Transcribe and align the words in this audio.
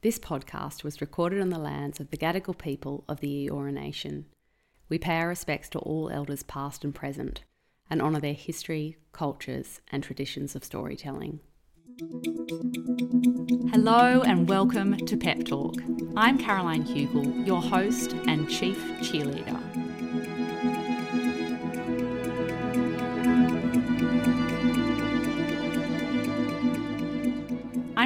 This 0.00 0.20
podcast 0.20 0.84
was 0.84 1.00
recorded 1.00 1.40
on 1.40 1.48
the 1.48 1.58
lands 1.58 1.98
of 1.98 2.12
the 2.12 2.16
Gadigal 2.16 2.56
people 2.56 3.02
of 3.08 3.18
the 3.18 3.48
Eora 3.48 3.72
Nation. 3.72 4.26
We 4.88 4.96
pay 4.96 5.16
our 5.16 5.26
respects 5.26 5.68
to 5.70 5.80
all 5.80 6.08
elders 6.08 6.44
past 6.44 6.84
and 6.84 6.94
present 6.94 7.42
and 7.90 8.00
honour 8.00 8.20
their 8.20 8.32
history, 8.32 8.96
cultures, 9.10 9.80
and 9.90 10.04
traditions 10.04 10.54
of 10.54 10.62
storytelling. 10.62 11.40
Hello 13.72 14.22
and 14.22 14.48
welcome 14.48 14.96
to 14.98 15.16
Pep 15.16 15.44
Talk. 15.44 15.74
I'm 16.16 16.38
Caroline 16.38 16.84
Hugall, 16.84 17.44
your 17.44 17.60
host 17.60 18.14
and 18.28 18.48
chief 18.48 18.78
cheerleader. 19.00 19.58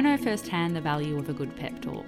Know 0.03 0.17
firsthand 0.17 0.75
the 0.75 0.81
value 0.81 1.17
of 1.17 1.29
a 1.29 1.33
good 1.33 1.55
pep 1.55 1.81
talk. 1.81 2.05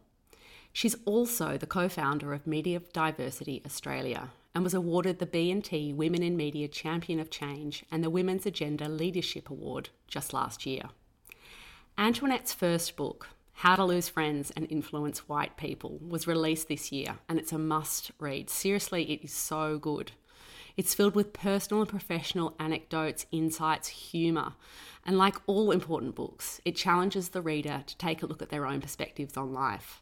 She's 0.73 0.95
also 1.06 1.58
the 1.58 1.66
co-founder 1.66 2.33
of 2.33 2.45
Media 2.45 2.80
Diversity 2.94 3.64
Australia 3.66 4.30
and 4.53 4.64
was 4.64 4.76
awarded 4.76 5.17
the 5.17 5.26
B&T 5.26 5.92
Women 5.92 6.22
in 6.22 6.38
Media 6.38 6.67
Champion 6.67 7.20
of 7.20 7.31
Change 7.31 7.83
and 7.92 8.03
the 8.03 8.11
Women's 8.11 8.45
Agenda 8.45 8.88
Leadership 8.88 9.50
Award 9.50 9.89
just 10.08 10.36
last 10.36 10.67
year. 10.67 10.83
Antoinette's 11.98 12.53
first 12.53 12.95
book, 12.95 13.30
How 13.62 13.76
to 13.76 13.86
Lose 13.86 14.09
Friends 14.09 14.52
and 14.56 14.66
Influence 14.72 15.30
White 15.30 15.56
People, 15.56 16.00
was 16.02 16.26
released 16.26 16.67
this 16.67 16.92
year 16.92 17.20
and 17.30 17.38
it's 17.38 17.52
a 17.52 17.59
must 17.59 18.09
read. 18.17 18.50
Seriously, 18.50 19.04
it 19.12 19.23
is 19.23 19.31
so 19.31 19.78
good. 19.78 20.14
It's 20.78 20.95
filled 20.95 21.14
with 21.14 21.31
personal 21.31 21.82
and 21.82 21.88
professional 21.88 22.56
anecdotes, 22.59 23.28
insights, 23.32 23.89
humour. 23.89 24.54
And 25.06 25.16
like 25.16 25.36
all 25.45 25.70
important 25.70 26.16
books, 26.16 26.59
it 26.66 26.76
challenges 26.76 27.30
the 27.30 27.44
reader 27.44 27.84
to 27.86 27.98
take 27.98 28.23
a 28.23 28.26
look 28.26 28.42
at 28.42 28.50
their 28.50 28.66
own 28.66 28.82
perspectives 28.82 29.38
on 29.38 29.54
life 29.54 30.02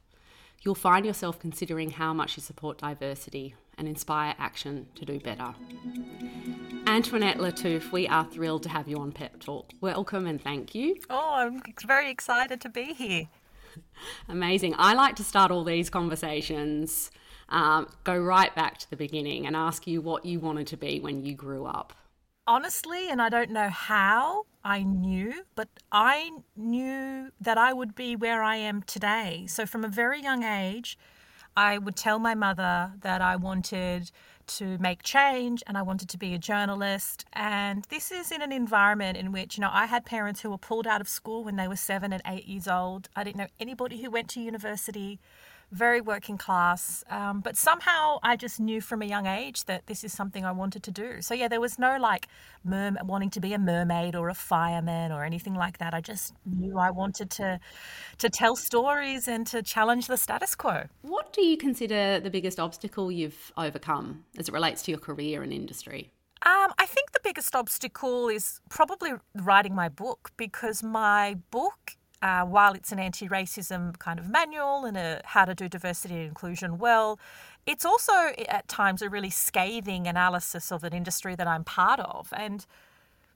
you'll 0.62 0.76
find 0.76 1.06
yourself 1.06 1.40
considering 1.40 1.92
how 1.92 2.14
much 2.14 2.38
you 2.38 2.42
support 2.44 2.78
diversity 2.78 3.56
and 3.78 3.88
inspire 3.88 4.36
action 4.38 4.88
to 4.96 5.06
do 5.06 5.20
better. 5.20 5.54
Antoinette 6.86 7.38
Lattouf, 7.38 7.92
we 7.92 8.08
are 8.08 8.26
thrilled 8.26 8.64
to 8.64 8.70
have 8.70 8.88
you 8.88 8.98
on 8.98 9.12
Pep 9.12 9.40
Talk. 9.40 9.72
Welcome 9.80 10.28
and 10.28 10.42
thank 10.42 10.76
you. 10.76 10.98
Oh, 11.10 11.36
I'm 11.36 11.62
very 11.86 12.10
excited 12.10 12.60
to 12.62 12.70
be 12.70 12.94
here. 12.94 13.30
Amazing. 14.30 14.76
I 14.78 14.94
like 14.94 15.16
to 15.18 15.24
start 15.24 15.52
all 15.52 15.64
these 15.64 15.90
conversations, 15.90 17.12
um, 17.50 17.88
go 18.04 18.18
right 18.18 18.54
back 18.56 18.78
to 18.80 18.90
the 18.90 18.96
beginning 18.96 19.48
and 19.48 19.56
ask 19.56 19.88
you 19.88 20.02
what 20.02 20.26
you 20.26 20.40
wanted 20.40 20.68
to 20.68 20.78
be 20.78 21.00
when 21.00 21.24
you 21.24 21.34
grew 21.36 21.66
up 21.66 21.94
honestly, 22.50 23.10
and 23.10 23.22
I 23.22 23.30
don't 23.30 23.52
know 23.52 23.70
how 23.70 24.48
I 24.64 24.82
knew, 24.82 25.46
but 25.54 25.70
I 25.92 26.32
knew 26.58 27.32
that 27.40 27.60
I 27.60 27.74
would 27.74 27.94
be 27.94 28.16
where 28.16 28.42
I 28.42 28.56
am 28.56 28.82
today. 28.82 29.46
So 29.48 29.68
from 29.68 29.86
a 29.86 29.88
very 29.88 30.20
young 30.20 30.44
age, 30.44 30.98
I 31.56 31.78
would 31.78 31.96
tell 31.96 32.18
my 32.18 32.34
mother 32.34 32.94
that 33.02 33.22
I 33.22 33.36
wanted 33.36 34.12
to 34.50 34.78
make 34.80 35.04
change 35.04 35.64
and 35.68 35.78
I 35.78 35.82
wanted 35.82 36.10
to 36.10 36.18
be 36.18 36.34
a 36.34 36.38
journalist. 36.38 37.26
And 37.34 37.86
this 37.90 38.12
is 38.12 38.32
in 38.32 38.42
an 38.42 38.52
environment 38.52 39.18
in 39.18 39.32
which, 39.32 39.58
you 39.58 39.62
know, 39.62 39.70
I 39.72 39.86
had 39.86 40.06
parents 40.06 40.42
who 40.42 40.50
were 40.50 40.58
pulled 40.58 40.88
out 40.88 41.02
of 41.02 41.08
school 41.08 41.44
when 41.44 41.56
they 41.56 41.68
were 41.68 41.76
seven 41.76 42.12
and 42.12 42.22
eight 42.26 42.46
years 42.46 42.68
old. 42.68 43.10
I 43.16 43.24
didn't 43.24 43.38
know 43.38 43.48
anybody 43.60 44.02
who 44.02 44.10
went 44.10 44.30
to 44.30 44.42
university 44.42 45.20
very 45.72 46.02
working 46.02 46.38
class. 46.38 47.04
Um, 47.10 47.42
but 47.42 47.58
somehow 47.58 48.20
I 48.24 48.36
just 48.36 48.60
knew 48.60 48.82
from 48.82 49.02
a 49.02 49.06
young 49.06 49.28
age 49.28 49.66
that 49.66 49.88
this 49.88 50.04
is 50.04 50.14
something 50.14 50.46
I 50.46 50.52
wanted 50.52 50.84
to 50.84 50.92
do. 50.92 51.22
So 51.22 51.34
yeah, 51.34 51.48
there 51.48 51.62
was 51.62 51.78
no 51.78 51.98
like 51.98 52.28
merm- 52.68 53.02
wanting 53.04 53.30
to 53.32 53.40
be 53.40 53.54
a 53.54 53.60
mermaid 53.60 54.16
or 54.16 54.30
a 54.30 54.34
fireman 54.34 55.12
or 55.12 55.24
anything 55.24 55.54
like 55.54 55.78
that. 55.78 55.94
I 55.94 56.02
just 56.02 56.34
knew 56.46 56.78
I 56.78 56.92
wanted 56.92 57.30
to 57.32 57.60
to 58.18 58.30
tell 58.30 58.56
stories 58.56 59.28
and 59.28 59.46
to 59.48 59.62
challenge 59.62 60.08
the 60.08 60.18
status 60.18 60.56
quo. 60.56 60.86
What 61.02 61.34
do 61.34 61.42
you 61.42 61.58
consider 61.58 62.20
the 62.20 62.30
biggest 62.30 62.60
obstacle 62.60 63.12
you've 63.12 63.52
overcome 63.58 64.26
as 64.38 64.50
it 64.50 64.54
relates 64.54 64.82
to 64.84 64.92
your 64.92 65.00
career 65.00 65.44
and 65.44 65.54
industry? 65.54 66.12
Um, 66.46 66.72
I 66.78 66.86
think 66.86 67.12
the 67.12 67.20
biggest 67.22 67.54
obstacle 67.54 68.30
is 68.30 68.62
probably 68.70 69.12
writing 69.36 69.76
my 69.76 69.90
book 69.90 70.32
because 70.38 70.82
my 70.82 71.38
book 71.52 71.98
uh, 72.22 72.44
while 72.44 72.74
it's 72.74 72.92
an 72.92 73.00
anti 73.00 73.28
racism 73.28 73.98
kind 74.00 74.20
of 74.20 74.30
manual 74.30 74.86
and 74.86 74.98
a 74.98 75.22
how 75.24 75.46
to 75.46 75.56
do 75.56 75.70
diversity 75.70 76.16
and 76.16 76.26
inclusion 76.26 76.78
well, 76.78 77.20
it's 77.66 77.86
also 77.86 78.14
at 78.48 78.68
times 78.68 79.02
a 79.02 79.10
really 79.10 79.30
scathing 79.30 80.08
analysis 80.08 80.72
of 80.72 80.84
an 80.84 80.94
industry 80.94 81.36
that 81.36 81.48
I'm 81.48 81.64
part 81.64 82.00
of. 82.00 82.34
And 82.36 82.66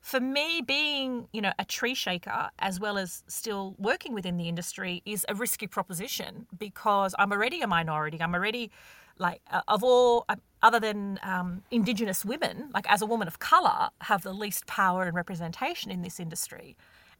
for 0.01 0.19
me, 0.19 0.61
being 0.65 1.27
you 1.31 1.41
know 1.41 1.53
a 1.57 1.65
tree 1.65 1.95
shaker 1.95 2.49
as 2.59 2.79
well 2.79 2.97
as 2.97 3.23
still 3.27 3.75
working 3.77 4.13
within 4.13 4.37
the 4.37 4.49
industry 4.49 5.01
is 5.05 5.25
a 5.29 5.35
risky 5.35 5.67
proposition 5.67 6.47
because 6.57 7.15
I'm 7.17 7.31
already 7.31 7.61
a 7.61 7.67
minority. 7.67 8.21
I'm 8.21 8.33
already 8.33 8.69
like 9.17 9.41
uh, 9.51 9.61
of 9.67 9.83
all 9.83 10.25
uh, 10.27 10.35
other 10.61 10.79
than 10.79 11.19
um, 11.23 11.63
indigenous 11.71 12.25
women, 12.25 12.69
like 12.73 12.89
as 12.89 13.01
a 13.01 13.05
woman 13.05 13.27
of 13.27 13.39
color, 13.39 13.89
have 14.01 14.23
the 14.23 14.33
least 14.33 14.65
power 14.65 15.03
and 15.03 15.15
representation 15.15 15.91
in 15.91 16.01
this 16.01 16.19
industry 16.19 16.75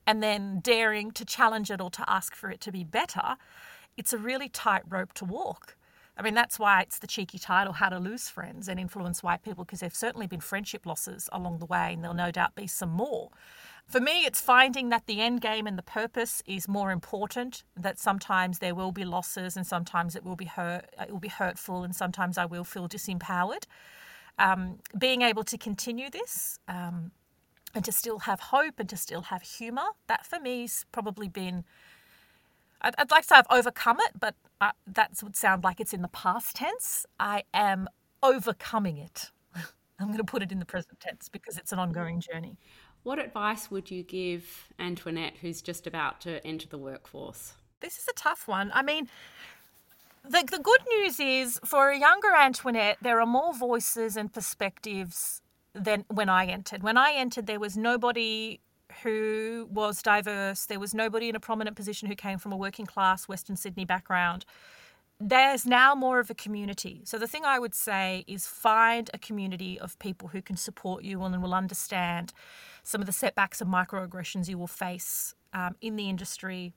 and 0.05 0.21
then 0.21 0.59
daring 0.59 1.11
to 1.11 1.25
challenge 1.25 1.71
it 1.71 1.81
or 1.81 1.89
to 1.91 2.09
ask 2.09 2.35
for 2.35 2.49
it 2.49 2.59
to 2.61 2.71
be 2.71 2.83
better, 2.83 3.37
it's 3.97 4.13
a 4.13 4.17
really 4.17 4.49
tight 4.49 4.83
rope 4.87 5.13
to 5.13 5.25
walk. 5.25 5.75
I 6.15 6.21
mean, 6.21 6.35
that's 6.35 6.59
why 6.59 6.81
it's 6.81 6.99
the 6.99 7.07
cheeky 7.07 7.39
title, 7.39 7.73
How 7.73 7.89
to 7.89 7.97
Lose 7.97 8.29
Friends 8.29 8.67
and 8.67 8.79
Influence 8.79 9.23
White 9.23 9.41
People, 9.41 9.63
because 9.63 9.79
there've 9.79 9.95
certainly 9.95 10.27
been 10.27 10.41
friendship 10.41 10.85
losses 10.85 11.27
along 11.31 11.57
the 11.57 11.65
way, 11.65 11.93
and 11.93 12.03
there'll 12.03 12.15
no 12.15 12.29
doubt 12.29 12.53
be 12.53 12.67
some 12.67 12.91
more. 12.91 13.29
For 13.87 13.99
me, 13.99 14.25
it's 14.25 14.39
finding 14.39 14.89
that 14.89 15.07
the 15.07 15.21
end 15.21 15.41
game 15.41 15.65
and 15.65 15.77
the 15.77 15.83
purpose 15.83 16.43
is 16.45 16.67
more 16.67 16.91
important. 16.91 17.63
That 17.75 17.99
sometimes 17.99 18.59
there 18.59 18.75
will 18.75 18.91
be 18.91 19.05
losses, 19.05 19.57
and 19.57 19.65
sometimes 19.65 20.15
it 20.15 20.23
will 20.23 20.35
be 20.35 20.45
hurt, 20.45 20.85
it 21.01 21.11
will 21.11 21.19
be 21.19 21.29
hurtful, 21.29 21.83
and 21.83 21.95
sometimes 21.95 22.37
I 22.37 22.45
will 22.45 22.63
feel 22.63 22.87
disempowered. 22.87 23.65
Um, 24.37 24.79
being 24.97 25.23
able 25.23 25.43
to 25.45 25.57
continue 25.57 26.11
this, 26.11 26.59
um, 26.67 27.11
and 27.73 27.83
to 27.85 27.91
still 27.91 28.19
have 28.19 28.39
hope 28.39 28.79
and 28.79 28.89
to 28.89 28.97
still 28.97 29.23
have 29.23 29.41
humour. 29.41 29.83
That 30.07 30.25
for 30.25 30.39
me's 30.39 30.85
probably 30.91 31.27
been. 31.27 31.63
I'd, 32.81 32.95
I'd, 32.97 33.11
like 33.11 33.23
to 33.23 33.27
say 33.29 33.35
I've 33.35 33.45
overcome 33.49 33.97
it, 34.01 34.19
but 34.19 34.35
uh, 34.59 34.71
that 34.87 35.11
would 35.23 35.35
sound 35.35 35.63
like 35.63 35.79
it's 35.79 35.93
in 35.93 36.01
the 36.01 36.09
past 36.09 36.57
tense. 36.57 37.05
I 37.19 37.43
am 37.53 37.87
overcoming 38.21 38.97
it. 38.97 39.31
I'm 39.99 40.07
going 40.07 40.17
to 40.17 40.23
put 40.23 40.43
it 40.43 40.51
in 40.51 40.59
the 40.59 40.65
present 40.65 40.99
tense 40.99 41.29
because 41.29 41.57
it's 41.57 41.71
an 41.71 41.79
ongoing 41.79 42.19
journey. 42.19 42.57
What 43.03 43.19
advice 43.19 43.69
would 43.69 43.91
you 43.91 44.03
give 44.03 44.69
Antoinette, 44.79 45.33
who's 45.41 45.61
just 45.61 45.87
about 45.87 46.21
to 46.21 46.45
enter 46.45 46.67
the 46.67 46.77
workforce? 46.77 47.53
This 47.81 47.97
is 47.97 48.07
a 48.07 48.13
tough 48.13 48.47
one. 48.47 48.71
I 48.73 48.81
mean, 48.81 49.09
the, 50.23 50.43
the 50.49 50.59
good 50.59 50.79
news 50.89 51.19
is 51.19 51.59
for 51.65 51.89
a 51.89 51.99
younger 51.99 52.33
Antoinette, 52.33 52.97
there 53.01 53.19
are 53.19 53.25
more 53.25 53.53
voices 53.53 54.15
and 54.15 54.31
perspectives 54.31 55.41
than 55.73 56.05
when 56.07 56.29
I 56.29 56.45
entered. 56.45 56.83
When 56.83 56.97
I 56.97 57.13
entered, 57.13 57.47
there 57.47 57.59
was 57.59 57.75
nobody 57.75 58.59
who 59.01 59.67
was 59.71 60.01
diverse. 60.03 60.65
There 60.65 60.79
was 60.79 60.93
nobody 60.93 61.29
in 61.29 61.35
a 61.35 61.39
prominent 61.39 61.75
position 61.75 62.07
who 62.07 62.15
came 62.15 62.37
from 62.37 62.51
a 62.51 62.57
working 62.57 62.85
class 62.85 63.27
Western 63.27 63.55
Sydney 63.55 63.85
background. 63.85 64.45
there's 65.19 65.65
now 65.65 65.95
more 65.95 66.19
of 66.19 66.29
a 66.29 66.33
community. 66.33 67.01
So 67.05 67.17
the 67.17 67.27
thing 67.27 67.45
I 67.45 67.59
would 67.59 67.73
say 67.73 68.25
is 68.27 68.45
find 68.45 69.09
a 69.13 69.17
community 69.17 69.79
of 69.79 69.97
people 69.99 70.29
who 70.29 70.41
can 70.41 70.57
support 70.57 71.03
you 71.03 71.21
and 71.23 71.41
will 71.41 71.53
understand 71.53 72.33
some 72.83 72.99
of 73.01 73.07
the 73.07 73.13
setbacks 73.13 73.61
and 73.61 73.71
microaggressions 73.71 74.49
you 74.49 74.57
will 74.57 74.67
face 74.67 75.33
um, 75.53 75.75
in 75.81 75.95
the 75.95 76.09
industry 76.09 76.73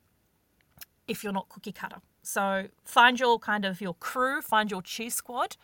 if 1.09 1.25
you're 1.25 1.33
not 1.33 1.49
cookie 1.49 1.73
cutter. 1.73 2.01
So 2.23 2.69
find 2.85 3.19
your 3.19 3.39
kind 3.39 3.65
of 3.65 3.81
your 3.81 3.95
crew, 3.95 4.41
find 4.43 4.71
your 4.71 4.83
cheer 4.83 5.11
squad. 5.11 5.57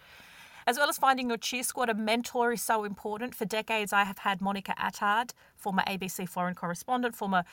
As 0.66 0.78
well 0.78 0.88
as 0.88 0.98
finding 0.98 1.28
your 1.28 1.38
cheer 1.38 1.62
squad, 1.62 1.88
a 1.88 1.94
mentor 1.94 2.52
is 2.52 2.62
so 2.62 2.84
important. 2.84 3.34
For 3.34 3.44
decades, 3.44 3.92
I 3.92 4.04
have 4.04 4.18
had 4.18 4.40
Monica 4.40 4.74
Attard, 4.78 5.32
former 5.56 5.82
ABC 5.86 6.28
foreign 6.28 6.54
correspondent, 6.54 7.14
former 7.14 7.44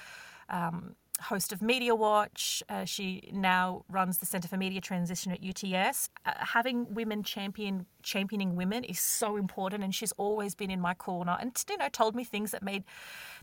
um, 0.49 0.95
host 1.21 1.51
of 1.51 1.61
Media 1.61 1.95
Watch. 1.95 2.63
Uh, 2.69 2.85
she 2.85 3.29
now 3.33 3.83
runs 3.89 4.19
the 4.19 4.25
Centre 4.25 4.47
for 4.47 4.57
Media 4.57 4.81
Transition 4.81 5.31
at 5.31 5.43
UTS. 5.43 6.09
Uh, 6.25 6.31
having 6.37 6.93
women 6.93 7.23
champion 7.23 7.85
championing 8.03 8.55
women 8.55 8.83
is 8.83 8.99
so 8.99 9.37
important, 9.37 9.83
and 9.83 9.93
she's 9.93 10.11
always 10.13 10.55
been 10.55 10.71
in 10.71 10.79
my 10.79 10.93
corner 10.93 11.37
and 11.39 11.63
you 11.69 11.77
know 11.77 11.89
told 11.89 12.15
me 12.15 12.23
things 12.23 12.51
that 12.51 12.63
made 12.63 12.83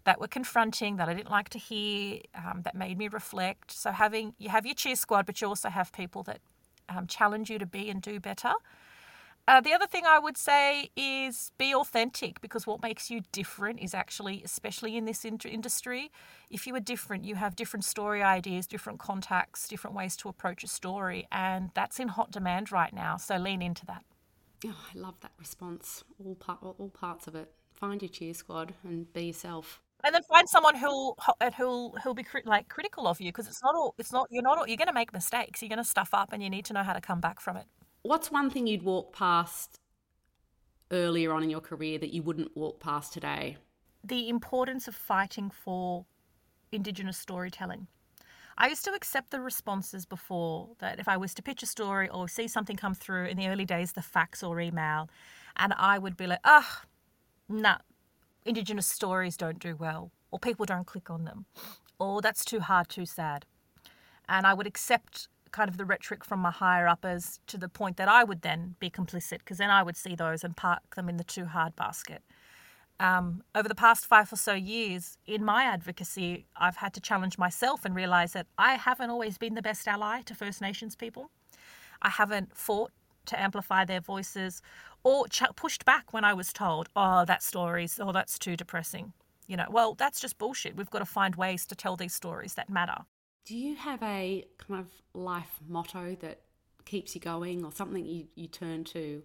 that 0.04 0.20
were 0.20 0.28
confronting 0.28 0.96
that 0.96 1.08
I 1.08 1.14
didn't 1.14 1.30
like 1.30 1.48
to 1.50 1.58
hear, 1.58 2.20
um, 2.34 2.62
that 2.62 2.74
made 2.74 2.98
me 2.98 3.08
reflect. 3.08 3.70
So 3.72 3.90
having 3.90 4.34
you 4.38 4.48
have 4.48 4.64
your 4.64 4.74
cheer 4.74 4.96
squad, 4.96 5.26
but 5.26 5.40
you 5.40 5.48
also 5.48 5.68
have 5.68 5.92
people 5.92 6.22
that 6.24 6.40
um, 6.88 7.06
challenge 7.06 7.50
you 7.50 7.58
to 7.58 7.66
be 7.66 7.90
and 7.90 8.00
do 8.00 8.20
better. 8.20 8.52
Uh, 9.48 9.60
the 9.60 9.72
other 9.72 9.87
thing 9.87 10.02
I 10.04 10.19
would 10.19 10.37
say 10.37 10.90
is 10.96 11.52
be 11.56 11.72
authentic 11.72 12.40
because 12.40 12.66
what 12.66 12.82
makes 12.82 13.10
you 13.10 13.20
different 13.31 13.78
is 13.78 13.94
actually, 13.94 14.43
especially 14.44 14.96
in 14.96 15.04
this 15.04 15.25
in- 15.25 15.38
industry, 15.44 16.10
if 16.50 16.66
you 16.66 16.75
are 16.75 16.81
different, 16.81 17.25
you 17.25 17.37
have 17.37 17.54
different 17.54 17.84
story 17.84 18.25
ideas, 18.25 18.66
different 18.66 18.98
contacts, 18.98 19.69
different 19.69 19.94
ways 19.94 20.16
to 20.16 20.28
approach 20.28 20.64
a 20.64 20.66
story, 20.66 21.28
and 21.31 21.70
that's 21.75 22.00
in 22.00 22.08
hot 22.08 22.32
demand 22.32 22.72
right 22.72 22.93
now. 22.93 23.16
So 23.16 23.37
lean 23.37 23.62
into 23.62 23.87
that. 23.87 24.02
Oh, 24.66 24.75
I 24.93 24.98
love 24.98 25.20
that 25.20 25.32
response. 25.38 26.02
All 26.25 26.34
part, 26.34 26.58
all 26.62 26.90
parts 26.92 27.28
of 27.28 27.37
it. 27.37 27.52
Find 27.72 28.02
your 28.02 28.08
cheer 28.08 28.34
squad 28.34 28.75
and 28.82 29.12
be 29.12 29.26
yourself. 29.26 29.81
And 30.02 30.12
then 30.12 30.22
find 30.25 30.49
someone 30.49 30.75
who'll 30.75 31.16
who'll 31.56 31.96
who'll 32.02 32.14
be 32.14 32.25
like 32.44 32.69
critical 32.69 33.06
of 33.06 33.20
you 33.20 33.28
because 33.28 33.46
it's 33.46 33.62
not 33.62 33.75
all 33.75 33.94
it's 33.99 34.12
not 34.12 34.26
you're 34.31 34.42
not 34.42 34.58
all, 34.58 34.66
you're 34.66 34.76
going 34.76 34.88
to 34.88 34.94
make 34.94 35.12
mistakes. 35.12 35.62
You're 35.62 35.69
going 35.69 35.78
to 35.78 35.84
stuff 35.84 36.10
up, 36.12 36.32
and 36.32 36.42
you 36.42 36.50
need 36.50 36.64
to 36.66 36.72
know 36.72 36.82
how 36.82 36.92
to 36.94 37.00
come 37.00 37.20
back 37.20 37.40
from 37.40 37.56
it 37.56 37.66
what's 38.06 38.31
one 38.31 38.50
thing 38.50 38.67
you'd 38.67 38.82
walk 38.82 39.12
past 39.12 39.81
earlier 40.91 41.32
on 41.32 41.43
in 41.43 41.50
your 41.50 41.61
career 41.61 41.99
that 41.99 42.14
you 42.14 42.23
wouldn't 42.23 42.56
walk 42.56 42.81
past 42.81 43.12
today? 43.12 43.56
The 44.05 44.29
importance 44.29 44.87
of 44.87 44.94
fighting 44.94 45.50
for 45.50 46.06
Indigenous 46.73 47.19
storytelling. 47.19 47.88
I 48.58 48.69
used 48.69 48.85
to 48.85 48.93
accept 48.93 49.31
the 49.31 49.41
responses 49.41 50.06
before 50.06 50.70
that 50.79 50.99
if 50.99 51.08
I 51.08 51.17
was 51.17 51.35
to 51.35 51.43
pitch 51.43 51.62
a 51.62 51.67
story 51.67 52.08
or 52.08 52.29
see 52.29 52.49
something 52.49 52.76
come 52.76 52.94
through 52.94 53.26
in 53.26 53.37
the 53.37 53.49
early 53.49 53.64
days, 53.67 53.93
the 53.93 54.03
fax 54.03 54.43
or 54.43 54.61
email, 54.61 55.11
and 55.56 55.75
I 55.76 55.99
would 55.99 56.17
be 56.17 56.26
like, 56.26 56.41
oh, 56.44 56.82
nah, 57.49 57.79
Indigenous 58.44 58.87
stories 58.87 59.37
don't 59.37 59.59
do 59.59 59.76
well, 59.76 60.11
or 60.31 60.38
people 60.38 60.64
don't 60.64 60.87
click 60.87 61.11
on 61.11 61.25
them, 61.25 61.44
or 61.99 62.23
that's 62.23 62.44
too 62.44 62.61
hard, 62.61 62.88
too 62.88 63.05
sad. 63.05 63.44
And 64.29 64.47
I 64.47 64.55
would 64.55 64.67
accept 64.67 65.29
kind 65.52 65.69
of 65.69 65.76
the 65.76 65.84
rhetoric 65.84 66.25
from 66.25 66.40
my 66.40 66.50
higher 66.50 66.88
uppers 66.88 67.40
to 67.46 67.58
the 67.58 67.69
point 67.69 67.96
that 67.96 68.08
I 68.08 68.25
would 68.25 68.43
then 68.43 68.76
be 68.78 68.90
complicit 68.90 69.38
because 69.38 69.58
then 69.58 69.70
I 69.70 69.82
would 69.82 69.96
see 69.96 70.14
those 70.14 70.44
and 70.44 70.56
park 70.56 70.94
them 70.94 71.08
in 71.08 71.16
the 71.16 71.25
too 71.25 71.46
hard 71.46 71.76
basket. 71.76 72.22
Um, 72.98 73.43
over 73.54 73.69
the 73.69 73.75
past 73.75 74.06
five 74.06 74.32
or 74.32 74.37
so 74.37 74.54
years 74.54 75.19
in 75.26 75.44
my 75.44 75.64
advocacy, 75.64 76.46
I've 76.56 76.76
had 76.76 76.94
to 76.94 77.00
challenge 77.00 77.37
myself 77.37 77.84
and 77.84 77.94
realize 77.94 78.32
that 78.32 78.46
I 78.56 78.75
haven't 78.75 79.10
always 79.10 79.37
been 79.37 79.54
the 79.54 79.62
best 79.62 79.87
ally 79.87 80.22
to 80.22 80.34
First 80.34 80.62
Nations 80.62 80.96
people. 80.96 81.31
I 82.00 82.08
haven't 82.08 82.56
fought 82.56 82.92
to 83.26 83.40
amplify 83.40 83.84
their 83.84 84.00
voices 84.00 84.62
or 85.02 85.28
ch- 85.28 85.42
pushed 85.56 85.84
back 85.84 86.12
when 86.12 86.25
I 86.25 86.32
was 86.32 86.52
told, 86.52 86.88
oh, 86.96 87.25
that 87.26 87.42
story's, 87.42 88.00
oh, 88.00 88.12
that's 88.12 88.38
too 88.38 88.56
depressing. 88.56 89.12
You 89.46 89.56
know, 89.56 89.66
well, 89.70 89.94
that's 89.94 90.20
just 90.20 90.38
bullshit. 90.38 90.76
We've 90.76 90.90
got 90.90 91.00
to 91.00 91.04
find 91.04 91.37
ways 91.37 91.66
to 91.66 91.76
tell 91.76 91.96
these 91.96 92.14
stories 92.14 92.54
that 92.54 92.70
matter. 92.70 93.04
Do 93.46 93.56
you 93.56 93.76
have 93.76 94.02
a 94.02 94.44
kind 94.58 94.81
of 94.81 94.88
life 95.14 95.60
motto 95.69 96.16
that 96.20 96.40
keeps 96.84 97.14
you 97.14 97.20
going 97.20 97.64
or 97.64 97.70
something 97.70 98.04
you, 98.04 98.26
you 98.34 98.48
turn 98.48 98.82
to, 98.84 99.22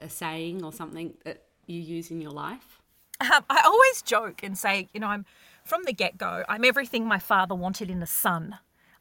a 0.00 0.08
saying 0.08 0.64
or 0.64 0.72
something 0.72 1.14
that 1.24 1.44
you 1.66 1.80
use 1.80 2.10
in 2.10 2.20
your 2.20 2.32
life? 2.32 2.80
Um, 3.20 3.44
I 3.48 3.62
always 3.64 4.02
joke 4.02 4.42
and 4.42 4.58
say, 4.58 4.88
you 4.92 4.98
know, 4.98 5.06
I'm 5.06 5.24
from 5.64 5.84
the 5.84 5.92
get 5.92 6.18
go, 6.18 6.42
I'm 6.48 6.64
everything 6.64 7.06
my 7.06 7.20
father 7.20 7.54
wanted 7.54 7.88
in 7.88 8.02
a 8.02 8.06
son. 8.06 8.58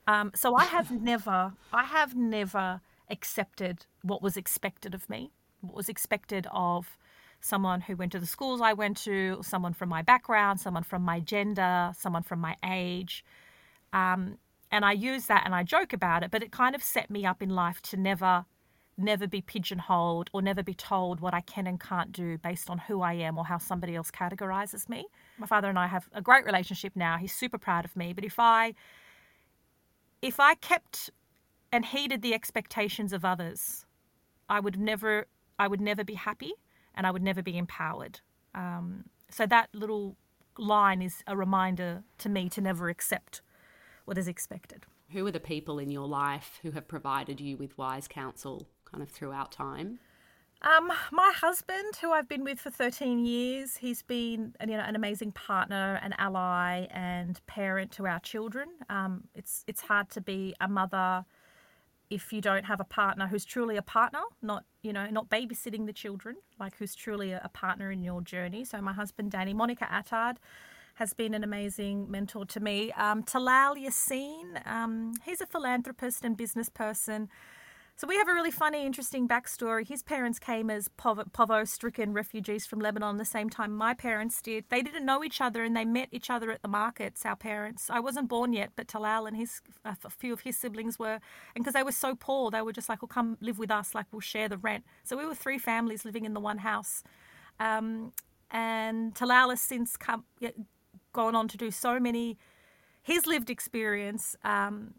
Um, 0.07 0.31
so 0.35 0.53
I 0.53 0.65
have 0.65 0.91
never, 1.01 1.53
I 1.73 1.85
have 1.85 2.15
never 2.15 2.81
accepted 3.09 3.87
what 4.03 4.21
was 4.21 4.37
expected 4.37 4.93
of 4.93 5.09
me, 5.09 5.31
what 5.61 5.73
was 5.73 5.89
expected 5.89 6.45
of 6.51 6.99
someone 7.39 7.81
who 7.81 7.95
went 7.95 8.11
to 8.11 8.19
the 8.19 8.27
schools 8.27 8.61
I 8.61 8.73
went 8.73 8.97
to, 8.97 9.39
someone 9.41 9.73
from 9.73 9.89
my 9.89 10.03
background, 10.03 10.59
someone 10.59 10.83
from 10.83 11.01
my 11.01 11.19
gender, 11.19 11.93
someone 11.97 12.21
from 12.21 12.39
my 12.39 12.57
age. 12.63 13.25
Um, 13.91 14.37
and 14.71 14.85
I 14.85 14.93
use 14.93 15.25
that 15.25 15.43
and 15.45 15.53
I 15.53 15.63
joke 15.63 15.93
about 15.93 16.23
it, 16.23 16.31
but 16.31 16.41
it 16.41 16.51
kind 16.51 16.75
of 16.75 16.83
set 16.83 17.09
me 17.09 17.25
up 17.25 17.41
in 17.41 17.49
life 17.49 17.81
to 17.83 17.97
never 17.97 18.45
never 18.97 19.25
be 19.25 19.41
pigeonholed 19.41 20.29
or 20.31 20.41
never 20.41 20.61
be 20.61 20.73
told 20.73 21.21
what 21.21 21.33
I 21.33 21.41
can 21.41 21.65
and 21.65 21.79
can't 21.79 22.11
do 22.11 22.37
based 22.37 22.69
on 22.69 22.77
who 22.77 23.01
I 23.01 23.13
am 23.13 23.37
or 23.37 23.45
how 23.45 23.57
somebody 23.57 23.95
else 23.95 24.11
categorizes 24.11 24.87
me. 24.89 25.05
My 25.39 25.47
father 25.47 25.69
and 25.69 25.79
I 25.79 25.87
have 25.87 26.07
a 26.13 26.21
great 26.21 26.45
relationship 26.45 26.93
now. 26.95 27.17
He's 27.17 27.33
super 27.33 27.57
proud 27.57 27.83
of 27.83 27.95
me, 27.95 28.13
but 28.13 28.23
if 28.23 28.37
I 28.37 28.73
if 30.21 30.39
I 30.39 30.55
kept 30.55 31.09
and 31.71 31.85
heeded 31.85 32.21
the 32.21 32.33
expectations 32.33 33.11
of 33.11 33.25
others, 33.25 33.85
I 34.49 34.59
would 34.59 34.79
never 34.79 35.27
I 35.57 35.67
would 35.67 35.81
never 35.81 36.03
be 36.03 36.15
happy 36.15 36.53
and 36.93 37.07
I 37.07 37.11
would 37.11 37.23
never 37.23 37.41
be 37.41 37.57
empowered. 37.57 38.19
Um, 38.53 39.05
so 39.29 39.45
that 39.47 39.69
little 39.73 40.15
line 40.57 41.01
is 41.01 41.23
a 41.27 41.35
reminder 41.35 42.03
to 42.19 42.29
me 42.29 42.49
to 42.49 42.61
never 42.61 42.89
accept 42.89 43.41
what 44.05 44.17
is 44.17 44.27
expected. 44.27 44.85
Who 45.09 45.25
are 45.25 45.31
the 45.31 45.39
people 45.39 45.79
in 45.79 45.89
your 45.89 46.07
life 46.07 46.59
who 46.61 46.71
have 46.71 46.87
provided 46.87 47.41
you 47.41 47.57
with 47.57 47.77
wise 47.77 48.07
counsel 48.07 48.67
kind 48.85 49.03
of 49.03 49.09
throughout 49.09 49.51
time? 49.51 49.99
Um, 50.63 50.91
my 51.11 51.31
husband, 51.35 51.95
who 51.99 52.11
I've 52.11 52.29
been 52.29 52.43
with 52.43 52.59
for 52.59 52.69
13 52.69 53.25
years, 53.25 53.77
he's 53.77 54.03
been 54.03 54.53
you 54.61 54.77
know 54.77 54.83
an 54.83 54.95
amazing 54.95 55.31
partner, 55.31 55.99
an 56.03 56.13
ally, 56.19 56.85
and 56.91 57.39
parent 57.47 57.91
to 57.93 58.05
our 58.05 58.19
children. 58.19 58.69
Um, 58.89 59.23
it's 59.33 59.63
it's 59.67 59.81
hard 59.81 60.11
to 60.11 60.21
be 60.21 60.53
a 60.61 60.67
mother 60.67 61.25
if 62.11 62.33
you 62.33 62.41
don't 62.41 62.65
have 62.65 62.79
a 62.79 62.83
partner 62.83 63.25
who's 63.25 63.45
truly 63.45 63.77
a 63.77 63.81
partner, 63.81 64.19
not 64.43 64.65
you 64.83 64.93
know 64.93 65.07
not 65.09 65.29
babysitting 65.29 65.87
the 65.87 65.93
children, 65.93 66.35
like 66.59 66.75
who's 66.77 66.93
truly 66.93 67.31
a 67.31 67.49
partner 67.53 67.91
in 67.91 68.03
your 68.03 68.21
journey. 68.21 68.63
So 68.63 68.79
my 68.81 68.93
husband, 68.93 69.31
Danny, 69.31 69.55
Monica 69.55 69.87
Attard, 69.91 70.35
has 71.01 71.13
been 71.13 71.33
an 71.33 71.43
amazing 71.43 72.11
mentor 72.11 72.45
to 72.45 72.59
me. 72.59 72.91
Um, 72.91 73.23
Talal 73.23 73.75
Yassin, 73.75 74.67
um, 74.67 75.13
he's 75.25 75.41
a 75.41 75.47
philanthropist 75.47 76.23
and 76.23 76.37
business 76.37 76.69
person. 76.69 77.27
So 77.95 78.05
we 78.05 78.17
have 78.17 78.27
a 78.27 78.33
really 78.33 78.51
funny, 78.51 78.85
interesting 78.85 79.27
backstory. 79.27 79.87
His 79.87 80.03
parents 80.03 80.37
came 80.37 80.69
as 80.69 80.89
povo-stricken 80.89 82.13
refugees 82.13 82.67
from 82.67 82.81
Lebanon 82.81 83.17
the 83.17 83.25
same 83.25 83.49
time 83.49 83.75
my 83.75 83.95
parents 83.95 84.43
did. 84.43 84.65
They 84.69 84.83
didn't 84.83 85.03
know 85.03 85.23
each 85.23 85.41
other 85.41 85.63
and 85.63 85.75
they 85.75 85.85
met 85.85 86.09
each 86.11 86.29
other 86.29 86.51
at 86.51 86.61
the 86.61 86.67
markets, 86.67 87.25
our 87.25 87.35
parents. 87.35 87.89
I 87.89 87.99
wasn't 87.99 88.29
born 88.29 88.53
yet, 88.53 88.69
but 88.75 88.87
Talal 88.87 89.27
and 89.27 89.35
his 89.35 89.59
a 89.83 90.09
few 90.11 90.33
of 90.33 90.41
his 90.41 90.55
siblings 90.55 90.99
were. 90.99 91.19
And 91.55 91.63
because 91.63 91.73
they 91.73 91.81
were 91.81 91.91
so 91.91 92.13
poor, 92.13 92.51
they 92.51 92.61
were 92.61 92.73
just 92.73 92.89
like, 92.89 93.01
well, 93.01 93.09
come 93.09 93.37
live 93.41 93.57
with 93.57 93.71
us, 93.71 93.95
like 93.95 94.05
we'll 94.11 94.19
share 94.19 94.49
the 94.49 94.59
rent. 94.59 94.83
So 95.03 95.17
we 95.17 95.25
were 95.25 95.33
three 95.33 95.57
families 95.57 96.05
living 96.05 96.25
in 96.25 96.35
the 96.35 96.39
one 96.39 96.59
house. 96.59 97.01
Um, 97.59 98.13
and 98.51 99.15
Talal 99.15 99.49
has 99.49 99.61
since 99.61 99.97
come, 99.97 100.25
gone 101.11 101.35
on 101.35 101.47
to 101.49 101.57
do 101.57 101.71
so 101.71 101.99
many, 101.99 102.37
his 103.01 103.25
lived 103.25 103.49
experience, 103.49 104.35
um, 104.43 104.93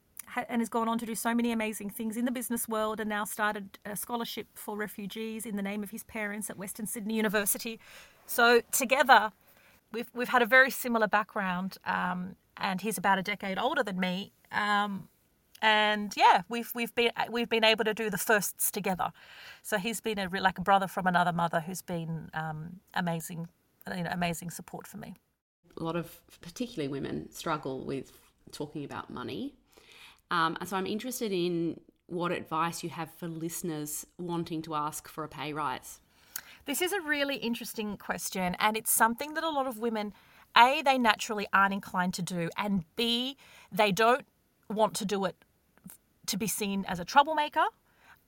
and 0.49 0.61
has 0.61 0.69
gone 0.69 0.89
on 0.89 0.99
to 0.99 1.07
do 1.07 1.15
so 1.15 1.35
many 1.35 1.53
amazing 1.53 1.91
things 1.91 2.17
in 2.17 2.25
the 2.25 2.31
business 2.31 2.69
world 2.69 3.01
and 3.01 3.09
now 3.09 3.25
started 3.25 3.79
a 3.85 3.97
scholarship 3.97 4.47
for 4.55 4.77
refugees 4.77 5.45
in 5.45 5.57
the 5.57 5.63
name 5.63 5.83
of 5.83 5.91
his 5.91 6.05
parents 6.05 6.49
at 6.49 6.57
Western 6.57 6.87
Sydney 6.87 7.17
University. 7.17 7.79
So 8.27 8.63
together, 8.71 9.33
we've, 9.93 10.11
we've 10.15 10.29
had 10.29 10.43
a 10.43 10.47
very 10.47 10.71
similar 10.71 11.07
background, 11.07 11.77
um, 11.85 12.37
and 12.57 12.81
he's 12.81 12.99
about 12.99 13.19
a 13.19 13.23
decade 13.23 13.59
older 13.59 13.83
than 13.83 13.99
me. 14.01 14.33
Um, 14.51 15.09
and 15.61 16.13
yeah, 16.17 16.43
we've 16.49 16.73
we've 16.75 16.93
been 16.95 17.13
we've 17.31 17.49
been 17.49 17.63
able 17.63 17.85
to 17.85 17.95
do 17.95 18.11
the 18.11 18.19
firsts 18.19 18.69
together. 18.71 19.13
So 19.63 19.79
he's 19.79 20.01
been 20.01 20.19
a 20.19 20.29
like 20.29 20.59
a 20.59 20.61
brother 20.61 20.89
from 20.89 21.07
another 21.07 21.33
mother 21.33 21.61
who's 21.61 21.83
been 21.83 22.31
um, 22.35 22.81
amazing, 22.95 23.47
you 23.97 24.03
know, 24.03 24.11
amazing 24.11 24.51
support 24.51 24.89
for 24.89 24.97
me 24.97 25.15
a 25.79 25.83
lot 25.83 25.97
of 25.97 26.21
particularly 26.41 26.89
women 26.89 27.31
struggle 27.33 27.85
with 27.85 28.13
talking 28.51 28.85
about 28.85 29.11
money. 29.11 29.55
Um, 30.31 30.57
and 30.61 30.69
so 30.69 30.77
I'm 30.77 30.87
interested 30.87 31.33
in 31.33 31.81
what 32.07 32.33
advice 32.33 32.83
you 32.83 32.91
have 32.91 33.11
for 33.15 33.29
listeners 33.29 34.07
wanting 34.19 34.63
to 34.63 34.75
ask 34.75 35.09
for 35.09 35.25
a 35.25 35.29
pay 35.29 35.53
rise. 35.53 36.01
This 36.65 36.81
is 36.81 36.93
a 36.93 37.01
really 37.01 37.37
interesting 37.37 37.97
question, 37.97 38.55
and 38.61 38.77
it's 38.77 38.91
something 38.91 39.35
that 39.35 39.43
a 39.43 39.51
lot 39.51 39.67
of 39.67 39.79
women, 39.79 40.13
A, 40.57 40.83
they 40.85 40.97
naturally 40.97 41.47
aren't 41.53 41.75
inclined 41.75 42.15
to 42.15 42.23
do, 42.23 42.51
and 42.57 42.85
B, 42.95 43.37
they 43.73 43.91
don't 43.91 44.25
want 44.69 44.95
to 44.97 45.05
do 45.05 45.25
it 45.25 45.37
to 46.27 46.37
be 46.37 46.47
seen 46.47 46.85
as 46.87 47.01
a 47.01 47.05
troublemaker 47.05 47.65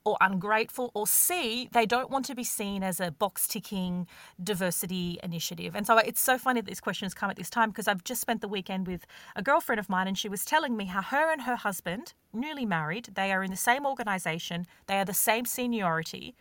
or 0.04 0.18
ungrateful, 0.20 0.90
or 0.94 1.06
C, 1.06 1.68
they 1.72 1.86
don't 1.86 2.10
want 2.10 2.26
to 2.26 2.34
be 2.34 2.44
seen 2.44 2.82
as 2.82 3.00
a 3.00 3.10
box 3.10 3.48
ticking 3.48 4.06
diversity 4.42 5.18
initiative. 5.22 5.74
And 5.74 5.86
so 5.86 5.96
it's 5.96 6.20
so 6.20 6.36
funny 6.36 6.60
that 6.60 6.68
this 6.68 6.80
question 6.80 7.06
has 7.06 7.14
come 7.14 7.30
at 7.30 7.36
this 7.36 7.48
time 7.48 7.70
because 7.70 7.88
I've 7.88 8.04
just 8.04 8.20
spent 8.20 8.42
the 8.42 8.48
weekend 8.48 8.86
with 8.86 9.06
a 9.34 9.42
girlfriend 9.42 9.80
of 9.80 9.88
mine 9.88 10.06
and 10.06 10.18
she 10.18 10.28
was 10.28 10.44
telling 10.44 10.76
me 10.76 10.84
how 10.84 11.00
her 11.00 11.32
and 11.32 11.42
her 11.42 11.56
husband, 11.56 12.12
newly 12.32 12.66
married, 12.66 13.10
they 13.14 13.32
are 13.32 13.42
in 13.42 13.50
the 13.50 13.56
same 13.56 13.86
organization, 13.86 14.66
they 14.86 14.98
are 14.98 15.06
the 15.06 15.14
same 15.14 15.46
seniority, 15.46 16.34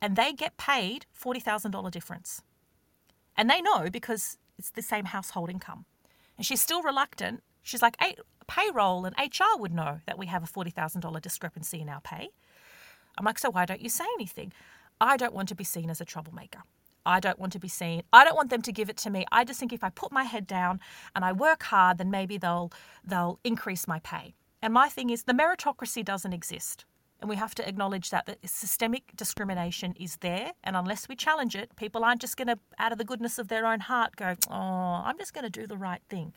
and 0.00 0.16
they 0.16 0.32
get 0.32 0.56
paid 0.56 1.04
$40,000 1.18 1.90
difference. 1.90 2.42
And 3.36 3.50
they 3.50 3.60
know 3.60 3.90
because 3.90 4.38
it's 4.58 4.70
the 4.70 4.82
same 4.82 5.06
household 5.06 5.50
income. 5.50 5.84
And 6.38 6.46
she's 6.46 6.62
still 6.62 6.82
reluctant. 6.82 7.42
She's 7.62 7.82
like, 7.82 7.96
payroll 8.46 9.04
and 9.04 9.14
HR 9.18 9.58
would 9.58 9.72
know 9.72 10.00
that 10.06 10.18
we 10.18 10.26
have 10.26 10.42
a 10.42 10.46
$40,000 10.46 11.20
discrepancy 11.20 11.80
in 11.80 11.88
our 11.90 12.00
pay. 12.00 12.30
I'm 13.18 13.24
like, 13.24 13.38
so 13.38 13.50
why 13.50 13.64
don't 13.66 13.80
you 13.80 13.88
say 13.88 14.04
anything? 14.14 14.52
I 15.00 15.16
don't 15.16 15.34
want 15.34 15.48
to 15.48 15.54
be 15.54 15.64
seen 15.64 15.90
as 15.90 16.00
a 16.00 16.04
troublemaker. 16.04 16.62
I 17.06 17.20
don't 17.20 17.38
want 17.38 17.52
to 17.54 17.58
be 17.58 17.68
seen. 17.68 18.02
I 18.12 18.24
don't 18.24 18.36
want 18.36 18.50
them 18.50 18.62
to 18.62 18.72
give 18.72 18.90
it 18.90 18.96
to 18.98 19.10
me. 19.10 19.24
I 19.32 19.44
just 19.44 19.58
think 19.58 19.72
if 19.72 19.82
I 19.82 19.90
put 19.90 20.12
my 20.12 20.24
head 20.24 20.46
down 20.46 20.80
and 21.14 21.24
I 21.24 21.32
work 21.32 21.62
hard, 21.64 21.98
then 21.98 22.10
maybe 22.10 22.36
they'll 22.36 22.70
they'll 23.04 23.40
increase 23.42 23.88
my 23.88 24.00
pay. 24.00 24.34
And 24.62 24.74
my 24.74 24.88
thing 24.88 25.10
is 25.10 25.24
the 25.24 25.32
meritocracy 25.32 26.04
doesn't 26.04 26.32
exist. 26.32 26.84
And 27.20 27.28
we 27.28 27.36
have 27.36 27.54
to 27.56 27.68
acknowledge 27.68 28.10
that 28.10 28.26
the 28.26 28.36
systemic 28.48 29.14
discrimination 29.14 29.94
is 29.98 30.16
there. 30.16 30.52
And 30.64 30.74
unless 30.74 31.06
we 31.06 31.16
challenge 31.16 31.54
it, 31.54 31.76
people 31.76 32.02
aren't 32.02 32.22
just 32.22 32.36
going 32.38 32.48
to, 32.48 32.58
out 32.78 32.92
of 32.92 32.98
the 32.98 33.04
goodness 33.04 33.38
of 33.38 33.48
their 33.48 33.66
own 33.66 33.80
heart, 33.80 34.16
go, 34.16 34.36
oh, 34.50 35.02
I'm 35.04 35.18
just 35.18 35.34
going 35.34 35.44
to 35.44 35.50
do 35.50 35.66
the 35.66 35.76
right 35.76 36.00
thing. 36.08 36.32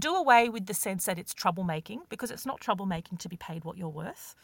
Do 0.00 0.16
away 0.16 0.48
with 0.48 0.66
the 0.66 0.74
sense 0.74 1.04
that 1.04 1.16
it's 1.16 1.32
troublemaking 1.32 1.98
because 2.08 2.32
it's 2.32 2.44
not 2.44 2.60
troublemaking 2.60 3.18
to 3.20 3.28
be 3.28 3.36
paid 3.36 3.64
what 3.64 3.78
you're 3.78 3.88
worth. 3.88 4.34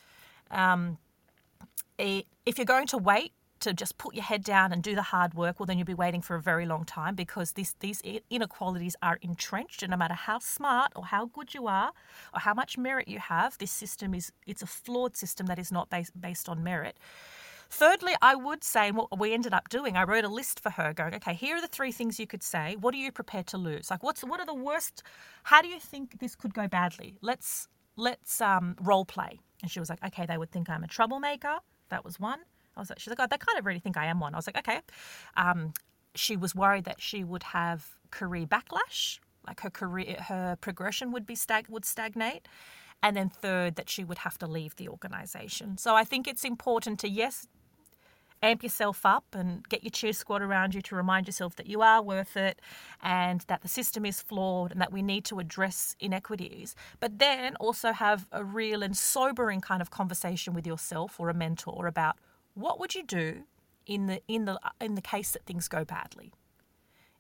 Um, 0.52 0.98
if 1.98 2.58
you're 2.58 2.64
going 2.64 2.86
to 2.88 2.98
wait 2.98 3.32
to 3.60 3.72
just 3.72 3.96
put 3.98 4.14
your 4.14 4.24
head 4.24 4.44
down 4.44 4.72
and 4.72 4.82
do 4.82 4.94
the 4.94 5.02
hard 5.02 5.34
work, 5.34 5.58
well, 5.58 5.66
then 5.66 5.78
you'll 5.78 5.86
be 5.86 5.94
waiting 5.94 6.20
for 6.20 6.36
a 6.36 6.42
very 6.42 6.66
long 6.66 6.84
time 6.84 7.14
because 7.14 7.52
this, 7.52 7.74
these 7.80 8.02
inequalities 8.30 8.96
are 9.02 9.18
entrenched. 9.22 9.82
And 9.82 9.90
no 9.90 9.96
matter 9.96 10.14
how 10.14 10.38
smart 10.38 10.92
or 10.94 11.06
how 11.06 11.26
good 11.26 11.54
you 11.54 11.66
are 11.66 11.92
or 12.34 12.40
how 12.40 12.54
much 12.54 12.76
merit 12.76 13.08
you 13.08 13.18
have, 13.18 13.56
this 13.58 13.70
system 13.70 14.14
is 14.14 14.30
it's 14.46 14.62
a 14.62 14.66
flawed 14.66 15.16
system 15.16 15.46
that 15.46 15.58
is 15.58 15.72
not 15.72 15.88
based, 15.90 16.20
based 16.20 16.48
on 16.48 16.62
merit. 16.62 16.98
Thirdly, 17.68 18.14
I 18.22 18.36
would 18.36 18.62
say, 18.62 18.88
and 18.88 18.96
what 18.96 19.18
we 19.18 19.32
ended 19.34 19.52
up 19.52 19.68
doing, 19.68 19.96
I 19.96 20.04
wrote 20.04 20.24
a 20.24 20.28
list 20.28 20.60
for 20.60 20.70
her 20.70 20.92
going, 20.92 21.14
okay, 21.14 21.34
here 21.34 21.56
are 21.56 21.60
the 21.60 21.66
three 21.66 21.90
things 21.90 22.20
you 22.20 22.26
could 22.26 22.42
say. 22.42 22.76
What 22.78 22.94
are 22.94 22.98
you 22.98 23.10
prepared 23.10 23.48
to 23.48 23.58
lose? 23.58 23.90
Like, 23.90 24.04
what's 24.04 24.22
what 24.22 24.38
are 24.38 24.46
the 24.46 24.54
worst? 24.54 25.02
How 25.42 25.62
do 25.62 25.68
you 25.68 25.80
think 25.80 26.20
this 26.20 26.36
could 26.36 26.54
go 26.54 26.68
badly? 26.68 27.16
Let's 27.22 27.66
let's 27.96 28.40
um, 28.40 28.76
role 28.80 29.04
play. 29.04 29.40
And 29.62 29.70
she 29.70 29.80
was 29.80 29.88
like, 29.88 30.04
okay, 30.04 30.26
they 30.26 30.38
would 30.38 30.50
think 30.50 30.68
I'm 30.68 30.84
a 30.84 30.88
troublemaker. 30.88 31.56
That 31.88 32.04
was 32.04 32.20
one. 32.20 32.40
I 32.76 32.80
was 32.80 32.90
like, 32.90 32.98
she's 32.98 33.08
like, 33.08 33.20
oh, 33.20 33.26
they 33.28 33.38
kind 33.38 33.58
of 33.58 33.64
really 33.64 33.80
think 33.80 33.96
I 33.96 34.06
am 34.06 34.20
one. 34.20 34.34
I 34.34 34.36
was 34.36 34.46
like, 34.46 34.58
okay. 34.58 34.80
Um, 35.36 35.72
she 36.14 36.36
was 36.36 36.54
worried 36.54 36.84
that 36.84 37.00
she 37.00 37.24
would 37.24 37.42
have 37.42 37.86
career 38.10 38.46
backlash, 38.46 39.18
like 39.46 39.60
her 39.60 39.70
career, 39.70 40.16
her 40.20 40.56
progression 40.60 41.12
would 41.12 41.26
be 41.26 41.34
stag 41.34 41.66
would 41.68 41.84
stagnate, 41.84 42.48
and 43.02 43.16
then 43.16 43.28
third 43.28 43.76
that 43.76 43.88
she 43.88 44.04
would 44.04 44.18
have 44.18 44.38
to 44.38 44.46
leave 44.46 44.76
the 44.76 44.88
organisation. 44.88 45.78
So 45.78 45.94
I 45.94 46.04
think 46.04 46.26
it's 46.26 46.44
important 46.44 47.00
to 47.00 47.08
yes 47.08 47.46
amp 48.42 48.62
yourself 48.62 49.04
up 49.04 49.24
and 49.32 49.68
get 49.68 49.82
your 49.82 49.90
cheer 49.90 50.12
squad 50.12 50.42
around 50.42 50.74
you 50.74 50.82
to 50.82 50.94
remind 50.94 51.26
yourself 51.26 51.56
that 51.56 51.66
you 51.66 51.82
are 51.82 52.02
worth 52.02 52.36
it 52.36 52.60
and 53.02 53.42
that 53.48 53.62
the 53.62 53.68
system 53.68 54.04
is 54.04 54.20
flawed 54.20 54.72
and 54.72 54.80
that 54.80 54.92
we 54.92 55.02
need 55.02 55.24
to 55.24 55.38
address 55.38 55.96
inequities. 56.00 56.74
But 57.00 57.18
then 57.18 57.56
also 57.56 57.92
have 57.92 58.26
a 58.32 58.44
real 58.44 58.82
and 58.82 58.96
sobering 58.96 59.60
kind 59.60 59.82
of 59.82 59.90
conversation 59.90 60.54
with 60.54 60.66
yourself 60.66 61.18
or 61.18 61.28
a 61.28 61.34
mentor 61.34 61.86
about 61.86 62.16
what 62.54 62.78
would 62.80 62.94
you 62.94 63.02
do 63.02 63.44
in 63.86 64.06
the 64.06 64.20
in 64.28 64.44
the 64.44 64.58
in 64.80 64.94
the 64.94 65.02
case 65.02 65.30
that 65.32 65.44
things 65.46 65.68
go 65.68 65.84
badly. 65.84 66.32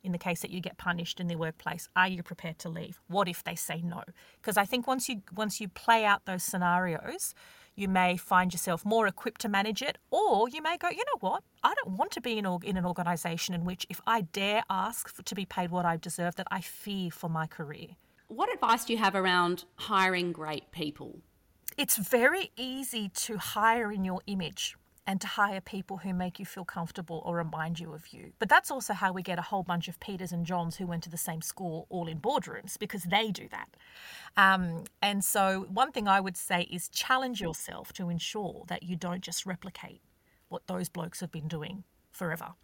In 0.02 0.12
the 0.12 0.18
case 0.18 0.40
that 0.42 0.50
you 0.50 0.60
get 0.60 0.78
punished 0.78 1.18
in 1.18 1.26
the 1.26 1.34
workplace, 1.34 1.88
are 1.96 2.06
you 2.06 2.22
prepared 2.22 2.60
to 2.60 2.68
leave? 2.68 3.00
What 3.08 3.28
if 3.28 3.42
they 3.42 3.56
say 3.56 3.82
no? 3.82 4.04
Because 4.40 4.56
I 4.56 4.64
think 4.64 4.86
once 4.86 5.08
you 5.08 5.22
once 5.34 5.60
you 5.60 5.68
play 5.68 6.04
out 6.04 6.26
those 6.26 6.44
scenarios, 6.44 7.34
you 7.76 7.88
may 7.88 8.16
find 8.16 8.52
yourself 8.52 8.84
more 8.84 9.06
equipped 9.06 9.42
to 9.42 9.48
manage 9.48 9.82
it, 9.82 9.98
or 10.10 10.48
you 10.48 10.62
may 10.62 10.76
go, 10.76 10.88
you 10.88 11.04
know 11.04 11.18
what, 11.20 11.44
I 11.62 11.74
don't 11.74 11.96
want 11.96 12.10
to 12.12 12.20
be 12.20 12.38
in, 12.38 12.46
in 12.64 12.76
an 12.76 12.86
organisation 12.86 13.54
in 13.54 13.64
which 13.64 13.86
if 13.88 14.00
I 14.06 14.22
dare 14.22 14.64
ask 14.68 15.08
for, 15.08 15.22
to 15.22 15.34
be 15.34 15.44
paid 15.44 15.70
what 15.70 15.84
I 15.84 15.96
deserve, 15.96 16.36
that 16.36 16.48
I 16.50 16.62
fear 16.62 17.10
for 17.10 17.28
my 17.28 17.46
career. 17.46 17.88
What 18.28 18.52
advice 18.52 18.84
do 18.84 18.92
you 18.92 18.98
have 18.98 19.14
around 19.14 19.64
hiring 19.76 20.32
great 20.32 20.72
people? 20.72 21.20
It's 21.76 21.96
very 21.96 22.50
easy 22.56 23.10
to 23.10 23.36
hire 23.36 23.92
in 23.92 24.04
your 24.04 24.22
image 24.26 24.76
and 25.06 25.20
to 25.20 25.26
hire 25.26 25.60
people 25.60 25.98
who 25.98 26.12
make 26.12 26.38
you 26.38 26.44
feel 26.44 26.64
comfortable 26.64 27.22
or 27.24 27.36
remind 27.36 27.78
you 27.78 27.92
of 27.92 28.08
you. 28.08 28.32
But 28.38 28.48
that's 28.48 28.70
also 28.70 28.92
how 28.92 29.12
we 29.12 29.22
get 29.22 29.38
a 29.38 29.42
whole 29.42 29.62
bunch 29.62 29.86
of 29.88 30.00
Peters 30.00 30.32
and 30.32 30.44
Johns 30.44 30.76
who 30.76 30.86
went 30.86 31.04
to 31.04 31.10
the 31.10 31.16
same 31.16 31.42
school 31.42 31.86
all 31.88 32.08
in 32.08 32.20
boardrooms 32.20 32.78
because 32.78 33.04
they 33.04 33.30
do 33.30 33.48
that. 33.50 33.68
Um, 34.36 34.84
and 35.00 35.24
so, 35.24 35.66
one 35.70 35.92
thing 35.92 36.08
I 36.08 36.20
would 36.20 36.36
say 36.36 36.62
is 36.62 36.88
challenge 36.88 37.40
yourself 37.40 37.92
to 37.94 38.10
ensure 38.10 38.64
that 38.68 38.82
you 38.82 38.96
don't 38.96 39.22
just 39.22 39.46
replicate 39.46 40.00
what 40.48 40.66
those 40.66 40.88
blokes 40.88 41.20
have 41.20 41.30
been 41.30 41.48
doing 41.48 41.84
forever. 42.10 42.54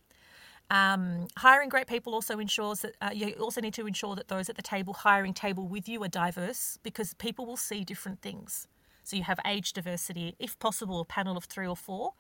Um, 0.71 1.29
hiring 1.37 1.69
great 1.69 1.87
people 1.87 2.15
also 2.15 2.39
ensures 2.39 2.81
that 2.81 2.97
uh, 3.03 3.11
you 3.13 3.33
also 3.33 3.61
need 3.61 3.75
to 3.75 3.87
ensure 3.87 4.15
that 4.17 4.29
those 4.29 4.49
at 4.49 4.57
the 4.57 4.63
table 4.63 4.95
hiring 4.95 5.35
table 5.35 5.69
with 5.69 5.89
you 5.89 6.03
are 6.03 6.09
diverse 6.09 6.79
because 6.83 7.15
people 7.15 7.45
will 7.45 7.57
see 7.59 7.85
different 7.85 8.23
things. 8.23 8.69
So 9.05 9.17
you 9.17 9.25
have 9.25 9.39
age 9.45 9.73
diversity, 9.73 10.35
if 10.39 10.59
possible, 10.59 11.01
a 11.01 11.05
panel 11.05 11.37
of 11.37 11.45
three 11.45 11.67
or 11.67 11.77
four, 11.77 12.15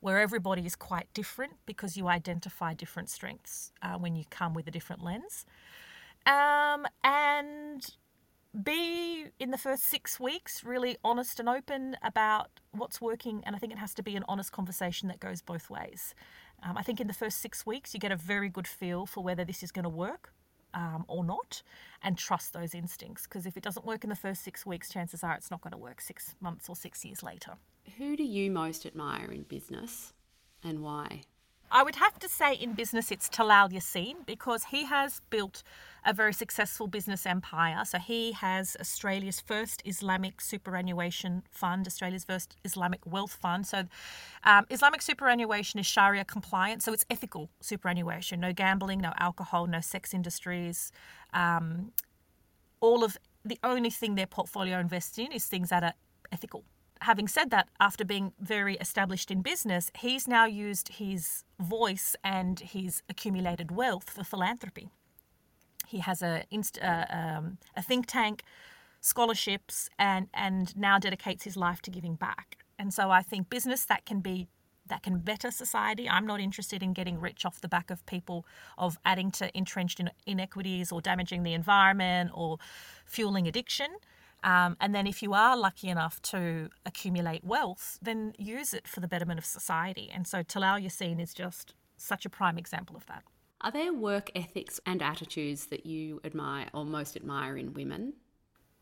where 0.00 0.18
everybody 0.18 0.64
is 0.66 0.76
quite 0.76 1.12
different 1.14 1.54
because 1.66 1.96
you 1.96 2.08
identify 2.08 2.74
different 2.74 3.10
strengths 3.10 3.72
uh, 3.82 3.94
when 3.94 4.14
you 4.14 4.24
come 4.30 4.54
with 4.54 4.66
a 4.66 4.70
different 4.70 5.02
lens. 5.02 5.44
Um, 6.26 6.86
and 7.02 7.86
be 8.62 9.26
in 9.38 9.50
the 9.50 9.58
first 9.58 9.84
six 9.84 10.18
weeks 10.18 10.64
really 10.64 10.96
honest 11.04 11.38
and 11.38 11.48
open 11.48 11.96
about 12.02 12.48
what's 12.72 13.00
working. 13.00 13.42
And 13.44 13.54
I 13.54 13.58
think 13.58 13.72
it 13.72 13.78
has 13.78 13.94
to 13.94 14.02
be 14.02 14.16
an 14.16 14.24
honest 14.28 14.52
conversation 14.52 15.08
that 15.08 15.20
goes 15.20 15.42
both 15.42 15.70
ways. 15.70 16.14
Um, 16.62 16.76
I 16.76 16.82
think 16.82 17.00
in 17.00 17.06
the 17.06 17.14
first 17.14 17.40
six 17.40 17.64
weeks, 17.66 17.94
you 17.94 18.00
get 18.00 18.10
a 18.10 18.16
very 18.16 18.48
good 18.48 18.66
feel 18.66 19.06
for 19.06 19.22
whether 19.22 19.44
this 19.44 19.62
is 19.62 19.70
going 19.70 19.84
to 19.84 19.90
work 19.90 20.32
um, 20.74 21.04
or 21.08 21.24
not 21.24 21.62
and 22.02 22.16
trust 22.16 22.52
those 22.52 22.74
instincts. 22.74 23.24
Because 23.24 23.46
if 23.46 23.56
it 23.56 23.62
doesn't 23.62 23.86
work 23.86 24.02
in 24.02 24.10
the 24.10 24.16
first 24.16 24.42
six 24.42 24.66
weeks, 24.66 24.88
chances 24.88 25.22
are 25.22 25.34
it's 25.34 25.50
not 25.50 25.60
going 25.60 25.72
to 25.72 25.78
work 25.78 26.00
six 26.00 26.34
months 26.40 26.68
or 26.68 26.76
six 26.76 27.04
years 27.04 27.22
later. 27.22 27.52
Who 27.96 28.16
do 28.16 28.22
you 28.22 28.50
most 28.50 28.84
admire 28.84 29.30
in 29.32 29.44
business 29.44 30.12
and 30.62 30.82
why? 30.82 31.22
I 31.70 31.82
would 31.82 31.96
have 31.96 32.18
to 32.20 32.28
say 32.28 32.54
in 32.54 32.72
business 32.72 33.10
it's 33.10 33.28
Talal 33.28 33.70
Yassin 33.70 34.26
because 34.26 34.64
he 34.64 34.84
has 34.84 35.20
built 35.30 35.62
a 36.04 36.12
very 36.12 36.32
successful 36.32 36.86
business 36.86 37.26
empire. 37.26 37.84
So 37.84 37.98
he 37.98 38.32
has 38.32 38.76
Australia's 38.80 39.40
first 39.40 39.82
Islamic 39.84 40.40
superannuation 40.40 41.42
fund, 41.50 41.86
Australia's 41.86 42.24
first 42.24 42.56
Islamic 42.64 43.00
wealth 43.06 43.34
fund. 43.34 43.66
So 43.66 43.84
um, 44.44 44.66
Islamic 44.70 45.02
superannuation 45.02 45.78
is 45.78 45.86
Sharia 45.86 46.24
compliant, 46.24 46.82
so 46.82 46.92
it's 46.92 47.04
ethical 47.10 47.50
superannuation. 47.60 48.40
No 48.40 48.52
gambling, 48.52 49.00
no 49.00 49.12
alcohol, 49.18 49.66
no 49.66 49.80
sex 49.80 50.14
industries. 50.14 50.90
Um, 51.34 51.92
all 52.80 53.04
of 53.04 53.18
the 53.44 53.58
only 53.62 53.90
thing 53.90 54.14
their 54.14 54.26
portfolio 54.26 54.78
invests 54.78 55.18
in 55.18 55.32
is 55.32 55.46
things 55.46 55.68
that 55.68 55.82
are 55.82 55.94
ethical 56.32 56.64
having 57.02 57.28
said 57.28 57.50
that, 57.50 57.68
after 57.80 58.04
being 58.04 58.32
very 58.40 58.76
established 58.76 59.30
in 59.30 59.42
business, 59.42 59.90
he's 59.98 60.26
now 60.28 60.46
used 60.46 60.88
his 60.88 61.44
voice 61.58 62.16
and 62.24 62.60
his 62.60 63.02
accumulated 63.08 63.70
wealth 63.70 64.10
for 64.10 64.24
philanthropy. 64.24 64.88
He 65.86 65.98
has 65.98 66.22
a, 66.22 66.44
uh, 66.82 67.04
um, 67.10 67.58
a 67.76 67.82
think 67.82 68.06
tank, 68.06 68.42
scholarships, 69.00 69.88
and, 69.98 70.28
and 70.34 70.76
now 70.76 70.98
dedicates 70.98 71.44
his 71.44 71.56
life 71.56 71.80
to 71.82 71.90
giving 71.90 72.14
back. 72.14 72.58
And 72.78 72.92
so 72.92 73.10
I 73.10 73.22
think 73.22 73.50
business 73.50 73.84
that 73.86 74.04
can 74.04 74.20
be 74.20 74.48
that 74.88 75.02
can 75.02 75.18
better 75.18 75.50
society. 75.50 76.08
I'm 76.08 76.26
not 76.26 76.40
interested 76.40 76.82
in 76.82 76.94
getting 76.94 77.20
rich 77.20 77.44
off 77.44 77.60
the 77.60 77.68
back 77.68 77.90
of 77.90 78.04
people 78.06 78.46
of 78.78 78.98
adding 79.04 79.30
to 79.32 79.56
entrenched 79.56 80.00
inequities 80.26 80.90
or 80.90 81.02
damaging 81.02 81.42
the 81.42 81.52
environment 81.52 82.30
or 82.32 82.56
fueling 83.04 83.46
addiction. 83.46 83.88
Um, 84.44 84.76
and 84.80 84.94
then, 84.94 85.06
if 85.06 85.22
you 85.22 85.34
are 85.34 85.56
lucky 85.56 85.88
enough 85.88 86.22
to 86.22 86.70
accumulate 86.86 87.44
wealth, 87.44 87.98
then 88.00 88.34
use 88.38 88.72
it 88.72 88.86
for 88.86 89.00
the 89.00 89.08
betterment 89.08 89.38
of 89.38 89.44
society. 89.44 90.10
And 90.14 90.26
so, 90.26 90.42
Talal 90.42 90.82
Yassin 90.84 91.20
is 91.20 91.34
just 91.34 91.74
such 91.96 92.24
a 92.24 92.30
prime 92.30 92.56
example 92.56 92.96
of 92.96 93.06
that. 93.06 93.24
Are 93.60 93.72
there 93.72 93.92
work 93.92 94.30
ethics 94.36 94.78
and 94.86 95.02
attitudes 95.02 95.66
that 95.66 95.84
you 95.84 96.20
admire 96.22 96.68
or 96.72 96.84
most 96.84 97.16
admire 97.16 97.56
in 97.56 97.72
women? 97.74 98.12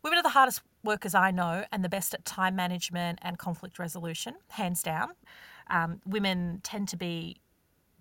Women 0.03 0.19
are 0.19 0.23
the 0.23 0.29
hardest 0.29 0.61
workers 0.83 1.15
I 1.15 1.31
know 1.31 1.65
and 1.71 1.83
the 1.83 1.89
best 1.89 2.13
at 2.13 2.23
time 2.23 2.55
management 2.55 3.19
and 3.23 3.39
conflict 3.39 3.79
resolution, 3.79 4.35
hands 4.49 4.83
down. 4.83 5.09
Um, 5.69 6.01
women 6.05 6.61
tend 6.63 6.87
to 6.89 6.97
be 6.97 7.41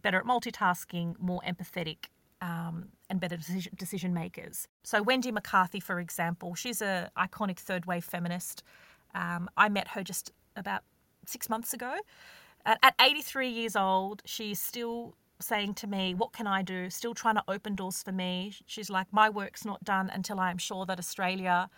better 0.02 0.18
at 0.18 0.24
multitasking, 0.24 1.18
more 1.18 1.40
empathetic, 1.46 2.10
um, 2.40 2.88
and 3.08 3.20
better 3.20 3.36
decision, 3.76 4.12
makers. 4.12 4.68
So 4.82 5.02
Wendy 5.02 5.30
McCarthy, 5.30 5.80
for 5.80 6.00
example, 6.00 6.54
she's 6.54 6.82
a 6.82 7.10
iconic 7.16 7.58
third 7.58 7.86
wave 7.86 8.04
feminist. 8.04 8.62
Um, 9.14 9.48
I 9.56 9.68
met 9.68 9.88
her 9.88 10.02
just 10.02 10.32
about 10.56 10.82
six 11.24 11.48
months 11.48 11.72
ago. 11.72 11.96
At, 12.64 12.78
at 12.82 12.94
83 13.00 13.48
years 13.48 13.76
old, 13.76 14.22
she's 14.24 14.60
still 14.60 15.14
saying 15.40 15.74
to 15.74 15.86
me, 15.86 16.14
What 16.14 16.32
can 16.32 16.46
I 16.46 16.62
do? 16.62 16.90
Still 16.90 17.14
trying 17.14 17.36
to 17.36 17.44
open 17.48 17.74
doors 17.74 18.02
for 18.02 18.12
me. 18.12 18.54
She's 18.66 18.90
like, 18.90 19.06
My 19.12 19.30
work's 19.30 19.64
not 19.64 19.84
done 19.84 20.10
until 20.12 20.40
I 20.40 20.50
am 20.50 20.58
sure 20.58 20.84
that 20.86 20.98
Australia 20.98 21.70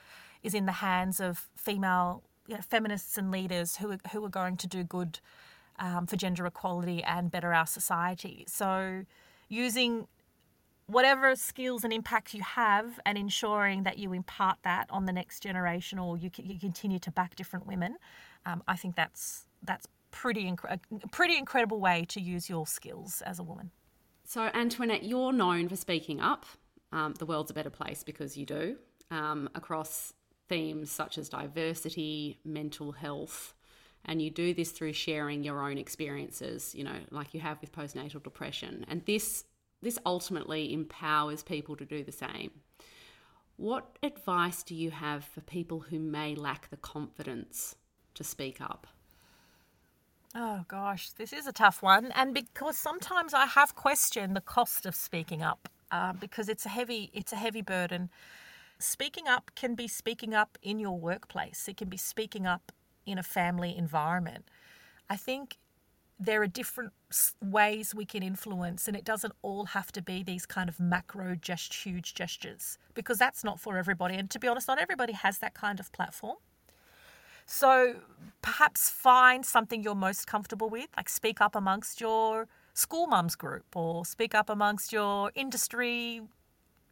is 0.42 0.54
in 0.54 0.66
the 0.66 0.72
hands 0.72 1.20
of 1.20 1.48
female 1.56 2.22
you 2.46 2.54
know, 2.54 2.60
feminists 2.62 3.18
and 3.18 3.30
leaders 3.30 3.76
who 3.76 3.92
are, 3.92 3.98
who 4.12 4.24
are 4.24 4.30
going 4.30 4.56
to 4.56 4.66
do 4.66 4.84
good 4.84 5.20
um, 5.78 6.06
for 6.06 6.16
gender 6.16 6.46
equality 6.46 7.02
and 7.02 7.30
better 7.30 7.52
our 7.52 7.66
society. 7.66 8.44
So, 8.48 9.04
using 9.48 10.08
whatever 10.88 11.36
skills 11.36 11.84
and 11.84 11.92
impact 11.92 12.34
you 12.34 12.42
have 12.42 12.98
and 13.06 13.16
ensuring 13.16 13.84
that 13.84 13.98
you 13.98 14.12
impart 14.12 14.58
that 14.64 14.86
on 14.90 15.04
the 15.04 15.12
next 15.12 15.40
generation 15.40 15.98
or 15.98 16.16
you, 16.16 16.30
you 16.42 16.58
continue 16.58 16.98
to 16.98 17.10
back 17.10 17.36
different 17.36 17.66
women, 17.66 17.96
um, 18.46 18.62
I 18.66 18.76
think 18.76 18.96
that's 18.96 19.46
that's 19.62 19.86
pretty 20.10 20.44
inc- 20.44 20.64
a 20.64 21.08
pretty 21.08 21.36
incredible 21.36 21.80
way 21.80 22.06
to 22.08 22.20
use 22.20 22.48
your 22.48 22.66
skills 22.66 23.22
as 23.22 23.38
a 23.38 23.42
woman. 23.42 23.70
So 24.24 24.50
Antoinette, 24.54 25.04
you're 25.04 25.32
known 25.32 25.68
for 25.68 25.76
speaking 25.76 26.20
up. 26.20 26.46
Um, 26.90 27.14
the 27.18 27.26
world's 27.26 27.50
a 27.50 27.54
better 27.54 27.70
place 27.70 28.02
because 28.02 28.36
you 28.36 28.46
do 28.46 28.76
um, 29.10 29.50
across 29.54 30.14
themes 30.48 30.90
such 30.90 31.18
as 31.18 31.28
diversity, 31.28 32.38
mental 32.44 32.92
health, 32.92 33.52
and 34.06 34.22
you 34.22 34.30
do 34.30 34.54
this 34.54 34.70
through 34.70 34.94
sharing 34.94 35.44
your 35.44 35.60
own 35.60 35.76
experiences. 35.76 36.74
You 36.74 36.84
know, 36.84 36.96
like 37.10 37.34
you 37.34 37.40
have 37.40 37.60
with 37.60 37.72
postnatal 37.72 38.22
depression, 38.22 38.86
and 38.88 39.04
this 39.04 39.44
this 39.82 39.98
ultimately 40.04 40.72
empowers 40.72 41.42
people 41.42 41.76
to 41.76 41.84
do 41.84 42.02
the 42.02 42.12
same. 42.12 42.50
What 43.56 43.98
advice 44.02 44.62
do 44.62 44.74
you 44.74 44.90
have 44.90 45.24
for 45.24 45.40
people 45.40 45.80
who 45.80 45.98
may 45.98 46.34
lack 46.34 46.70
the 46.70 46.76
confidence 46.76 47.76
to 48.14 48.24
speak 48.24 48.60
up? 48.60 48.86
Oh 50.34 50.64
gosh, 50.68 51.10
this 51.10 51.32
is 51.32 51.46
a 51.46 51.52
tough 51.52 51.82
one, 51.82 52.12
and 52.12 52.34
because 52.34 52.76
sometimes 52.76 53.34
I 53.34 53.46
have 53.46 53.74
questioned 53.74 54.36
the 54.36 54.40
cost 54.40 54.86
of 54.86 54.94
speaking 54.94 55.42
up, 55.42 55.68
uh, 55.90 56.12
because 56.12 56.48
it's 56.48 56.66
a 56.66 56.68
heavy 56.68 57.10
it's 57.12 57.32
a 57.32 57.36
heavy 57.36 57.62
burden. 57.62 58.10
Speaking 58.78 59.26
up 59.26 59.50
can 59.56 59.74
be 59.74 59.88
speaking 59.88 60.34
up 60.34 60.58
in 60.62 60.78
your 60.78 60.98
workplace. 60.98 61.66
It 61.66 61.76
can 61.76 61.88
be 61.88 61.96
speaking 61.96 62.46
up 62.46 62.70
in 63.06 63.18
a 63.18 63.22
family 63.22 63.74
environment. 63.76 64.44
I 65.10 65.16
think 65.16 65.58
there 66.18 66.42
are 66.42 66.46
different 66.48 66.92
ways 67.42 67.94
we 67.94 68.04
can 68.04 68.22
influence, 68.22 68.88
and 68.88 68.96
it 68.96 69.04
doesn't 69.04 69.34
all 69.42 69.66
have 69.66 69.92
to 69.92 70.02
be 70.02 70.22
these 70.22 70.46
kind 70.46 70.68
of 70.68 70.80
macro, 70.80 71.36
just 71.36 71.72
huge 71.72 72.14
gestures, 72.14 72.78
because 72.94 73.18
that's 73.18 73.44
not 73.44 73.60
for 73.60 73.78
everybody. 73.78 74.16
And 74.16 74.28
to 74.30 74.38
be 74.38 74.48
honest, 74.48 74.68
not 74.68 74.80
everybody 74.80 75.12
has 75.12 75.38
that 75.38 75.54
kind 75.54 75.78
of 75.78 75.92
platform. 75.92 76.36
So 77.46 77.94
perhaps 78.42 78.90
find 78.90 79.46
something 79.46 79.82
you're 79.82 79.94
most 79.94 80.26
comfortable 80.26 80.68
with, 80.68 80.88
like 80.96 81.08
speak 81.08 81.40
up 81.40 81.54
amongst 81.54 82.00
your 82.00 82.46
school 82.74 83.06
mums 83.06 83.36
group 83.36 83.74
or 83.74 84.04
speak 84.04 84.34
up 84.34 84.50
amongst 84.50 84.92
your 84.92 85.32
industry 85.34 86.20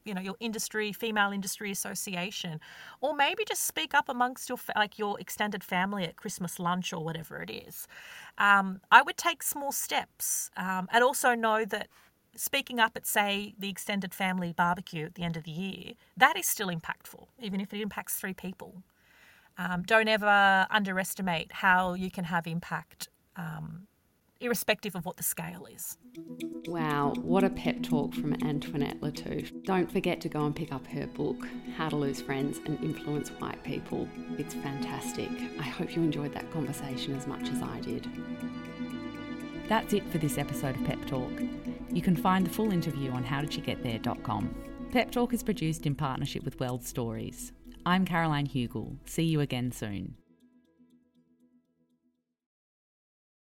you 0.07 0.15
know 0.15 0.21
your 0.21 0.37
industry 0.41 0.93
female 0.93 1.31
industry 1.31 1.71
association 1.71 2.61
or 3.01 3.15
maybe 3.15 3.45
just 3.45 3.65
speak 3.67 3.95
up 3.95 4.09
amongst 4.09 4.49
your 4.49 4.59
like 4.75 4.99
your 4.99 5.19
extended 5.21 5.65
family 5.65 6.05
at 6.05 6.17
christmas 6.17 6.59
lunch 6.59 6.93
or 6.93 7.05
whatever 7.05 7.43
it 7.43 7.51
is. 7.51 7.87
Um, 8.39 8.81
i 8.91 9.03
would 9.03 9.17
take 9.17 9.43
small 9.43 9.73
steps 9.73 10.51
um, 10.57 10.89
and 10.93 11.03
also 11.03 11.35
know 11.35 11.65
that 11.65 11.89
speaking 12.35 12.79
up 12.79 12.93
at 12.97 13.07
say 13.07 13.55
the 13.59 13.69
extended 13.69 14.13
family 14.15 14.53
barbecue 14.53 15.07
at 15.07 15.15
the 15.15 15.23
end 15.23 15.37
of 15.37 15.45
the 15.45 15.51
year 15.51 15.95
that 16.17 16.37
is 16.37 16.47
still 16.47 16.69
impactful 16.69 17.27
even 17.41 17.61
if 17.61 17.73
it 17.73 17.81
impacts 17.81 18.15
three 18.17 18.35
people. 18.35 18.83
Um, 19.59 19.83
don't 19.85 20.09
ever 20.09 20.67
underestimate 20.71 21.51
how 21.51 21.95
you 21.95 22.11
can 22.11 22.25
have 22.25 22.47
impact 22.47 23.09
um, 23.37 23.87
irrespective 24.41 24.95
of 24.95 25.07
what 25.07 25.17
the 25.17 25.23
scale 25.23 25.67
is. 25.73 25.97
Wow, 26.67 27.15
what 27.23 27.45
a 27.45 27.51
pep 27.51 27.83
talk 27.83 28.15
from 28.15 28.35
Antoinette 28.43 29.01
Lattouf. 29.01 29.65
Don't 29.65 29.91
forget 29.91 30.21
to 30.23 30.29
go 30.29 30.45
and 30.45 30.55
pick 30.55 30.73
up 30.73 30.87
her 30.89 31.07
book, 31.07 31.47
How 31.77 31.89
to 31.89 31.97
Lose 31.97 32.21
Friends 32.21 32.61
and 32.67 32.83
Influence 32.83 33.31
White 33.31 33.63
People. 33.65 34.09
It's 34.39 34.55
fantastic. 34.55 35.31
I 35.59 35.63
hope 35.63 35.95
you 35.95 36.03
enjoyed 36.03 36.35
that 36.35 36.51
conversation 36.53 37.15
as 37.15 37.27
much 37.27 37.49
as 37.49 37.63
I 37.63 37.81
did. 37.81 38.09
That's 39.69 39.93
it 39.95 40.09
for 40.11 40.19
this 40.19 40.39
episode 40.39 40.77
of 40.77 40.85
Pep 40.85 41.05
Talk. 41.07 41.33
You 41.91 42.03
can 42.03 42.17
find 42.17 42.47
the 42.47 42.51
full 42.51 42.73
interview 42.73 43.11
on 43.13 43.25
howdidyougetthere.com. 43.25 44.55
Pep 44.93 45.11
Talk 45.11 45.33
is 45.33 45.43
produced 45.43 45.87
in 45.87 45.95
partnership 45.95 46.45
with 46.45 46.59
Weld 46.61 46.85
Stories. 46.85 47.53
I'm 47.85 48.05
Caroline 48.05 48.47
Hugall. 48.47 48.97
See 49.05 49.25
you 49.25 49.41
again 49.41 49.73
soon. 49.73 50.17